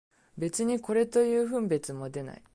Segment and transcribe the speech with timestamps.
[0.35, 2.41] 別にこれという分別も出ない